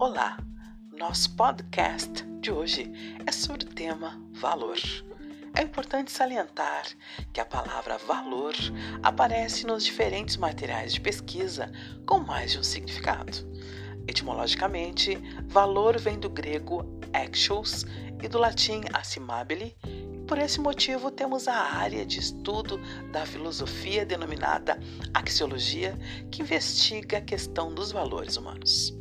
Olá! 0.00 0.38
Nosso 0.98 1.36
podcast 1.36 2.24
de 2.40 2.50
hoje 2.50 2.90
é 3.26 3.30
sobre 3.30 3.66
o 3.66 3.68
tema 3.68 4.18
valor. 4.32 4.78
É 5.54 5.60
importante 5.60 6.10
salientar 6.10 6.84
que 7.34 7.38
a 7.38 7.44
palavra 7.44 7.98
valor 7.98 8.54
aparece 9.02 9.66
nos 9.66 9.84
diferentes 9.84 10.38
materiais 10.38 10.94
de 10.94 11.02
pesquisa 11.02 11.70
com 12.06 12.18
mais 12.18 12.52
de 12.52 12.58
um 12.58 12.62
significado. 12.62 13.46
Etimologicamente, 14.08 15.18
valor 15.48 15.98
vem 15.98 16.18
do 16.18 16.30
grego 16.30 16.98
actuals 17.12 17.84
e 18.22 18.26
do 18.26 18.38
latim 18.38 18.80
assimabile. 18.94 19.76
Por 20.26 20.38
esse 20.38 20.60
motivo, 20.60 21.10
temos 21.10 21.46
a 21.46 21.74
área 21.76 22.06
de 22.06 22.20
estudo 22.20 22.80
da 23.12 23.26
filosofia 23.26 24.06
denominada 24.06 24.80
axiologia, 25.12 25.94
que 26.30 26.40
investiga 26.40 27.18
a 27.18 27.20
questão 27.20 27.74
dos 27.74 27.92
valores 27.92 28.38
humanos. 28.38 28.98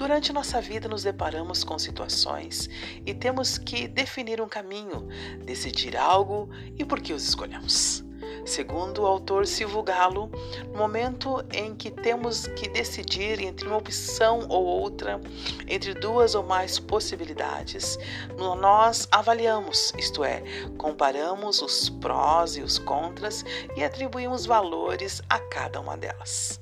Durante 0.00 0.32
nossa 0.32 0.62
vida, 0.62 0.88
nos 0.88 1.02
deparamos 1.02 1.62
com 1.62 1.78
situações 1.78 2.70
e 3.04 3.12
temos 3.12 3.58
que 3.58 3.86
definir 3.86 4.40
um 4.40 4.48
caminho, 4.48 5.06
decidir 5.44 5.94
algo 5.94 6.48
e 6.78 6.86
por 6.86 7.02
que 7.02 7.12
os 7.12 7.22
escolhemos. 7.22 8.02
Segundo 8.46 9.02
o 9.02 9.06
autor 9.06 9.46
Silvio 9.46 9.82
Galo, 9.82 10.30
no 10.72 10.78
momento 10.78 11.44
em 11.52 11.74
que 11.74 11.90
temos 11.90 12.46
que 12.46 12.66
decidir 12.70 13.42
entre 13.42 13.68
uma 13.68 13.76
opção 13.76 14.46
ou 14.48 14.64
outra, 14.64 15.20
entre 15.68 15.92
duas 15.92 16.34
ou 16.34 16.44
mais 16.44 16.78
possibilidades, 16.78 17.98
nós 18.38 19.06
avaliamos, 19.12 19.92
isto 19.98 20.24
é, 20.24 20.42
comparamos 20.78 21.60
os 21.60 21.90
prós 21.90 22.56
e 22.56 22.62
os 22.62 22.78
contras 22.78 23.44
e 23.76 23.84
atribuímos 23.84 24.46
valores 24.46 25.20
a 25.28 25.38
cada 25.38 25.78
uma 25.78 25.94
delas. 25.94 26.58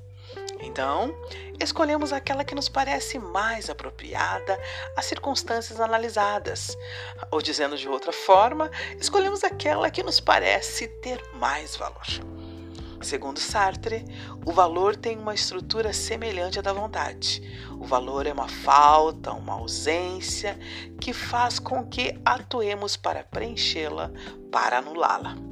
Então, 0.69 1.15
escolhemos 1.59 2.13
aquela 2.13 2.43
que 2.43 2.53
nos 2.53 2.69
parece 2.69 3.17
mais 3.17 3.71
apropriada 3.71 4.57
às 4.95 5.05
circunstâncias 5.05 5.79
analisadas. 5.79 6.77
Ou 7.31 7.41
dizendo 7.41 7.75
de 7.75 7.89
outra 7.89 8.13
forma, 8.13 8.69
escolhemos 8.99 9.43
aquela 9.43 9.89
que 9.89 10.03
nos 10.03 10.19
parece 10.19 10.87
ter 11.01 11.19
mais 11.33 11.75
valor. 11.75 12.05
Segundo 13.01 13.39
Sartre, 13.39 14.05
o 14.45 14.51
valor 14.51 14.95
tem 14.95 15.17
uma 15.17 15.33
estrutura 15.33 15.91
semelhante 15.91 16.59
à 16.59 16.61
da 16.61 16.71
vontade. 16.71 17.41
O 17.79 17.85
valor 17.85 18.27
é 18.27 18.31
uma 18.31 18.47
falta, 18.47 19.31
uma 19.31 19.53
ausência 19.53 20.59
que 21.01 21.13
faz 21.13 21.57
com 21.57 21.87
que 21.87 22.19
atuemos 22.23 22.95
para 22.95 23.23
preenchê-la, 23.23 24.11
para 24.51 24.77
anulá-la. 24.77 25.48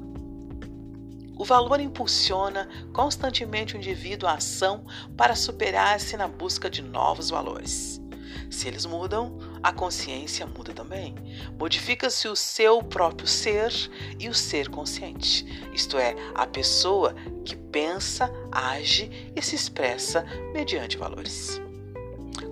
O 1.37 1.45
valor 1.45 1.79
impulsiona 1.79 2.67
constantemente 2.91 3.75
o 3.75 3.77
indivíduo 3.77 4.27
à 4.27 4.33
ação 4.33 4.85
para 5.15 5.35
superar-se 5.35 6.17
na 6.17 6.27
busca 6.27 6.69
de 6.69 6.81
novos 6.81 7.29
valores. 7.29 8.01
Se 8.49 8.67
eles 8.67 8.85
mudam, 8.85 9.37
a 9.61 9.71
consciência 9.71 10.45
muda 10.47 10.73
também. 10.73 11.13
Modifica-se 11.59 12.27
o 12.27 12.35
seu 12.35 12.81
próprio 12.81 13.27
ser 13.27 13.71
e 14.19 14.29
o 14.29 14.33
ser 14.33 14.69
consciente, 14.69 15.45
isto 15.73 15.97
é, 15.97 16.15
a 16.33 16.47
pessoa 16.47 17.13
que 17.43 17.55
pensa, 17.55 18.31
age 18.51 19.31
e 19.35 19.41
se 19.41 19.55
expressa 19.55 20.25
mediante 20.53 20.97
valores. 20.97 21.61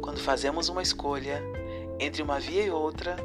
Quando 0.01 0.19
fazemos 0.19 0.69
uma 0.69 0.83
escolha 0.83 1.41
entre 1.99 2.21
uma 2.21 2.39
via 2.39 2.63
e 2.63 2.69
outra, 2.69 3.15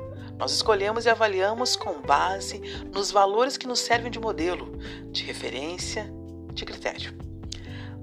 nós 0.41 0.52
escolhemos 0.52 1.05
e 1.05 1.10
avaliamos 1.10 1.77
com 1.77 2.00
base 2.00 2.60
nos 2.94 3.10
valores 3.10 3.58
que 3.58 3.66
nos 3.66 3.80
servem 3.80 4.10
de 4.10 4.19
modelo, 4.19 4.74
de 5.12 5.22
referência, 5.22 6.10
de 6.55 6.64
critério. 6.64 7.12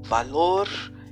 Valor, 0.03 0.69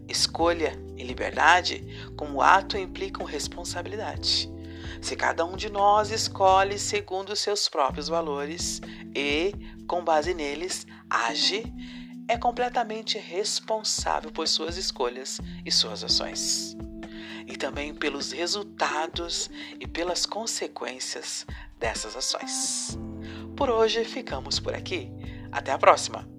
escolha 0.07 0.79
e 0.95 1.03
liberdade, 1.03 2.11
como 2.15 2.43
ato, 2.43 2.77
implicam 2.77 3.25
responsabilidade. 3.25 4.47
Se 5.01 5.15
cada 5.15 5.43
um 5.43 5.55
de 5.55 5.67
nós 5.67 6.11
escolhe 6.11 6.77
segundo 6.77 7.31
os 7.31 7.39
seus 7.39 7.67
próprios 7.67 8.07
valores 8.07 8.79
e, 9.15 9.51
com 9.87 10.03
base 10.03 10.31
neles, 10.31 10.85
age, 11.09 11.63
é 12.27 12.37
completamente 12.37 13.17
responsável 13.17 14.31
por 14.31 14.47
suas 14.47 14.77
escolhas 14.77 15.41
e 15.65 15.71
suas 15.71 16.03
ações 16.03 16.77
e 17.47 17.55
também 17.55 17.93
pelos 17.93 18.31
resultados 18.31 19.49
e 19.79 19.87
pelas 19.87 20.25
consequências 20.25 21.45
dessas 21.79 22.15
ações. 22.15 22.97
Por 23.55 23.69
hoje 23.69 24.03
ficamos 24.03 24.59
por 24.59 24.73
aqui. 24.73 25.11
Até 25.51 25.71
a 25.71 25.77
próxima! 25.77 26.34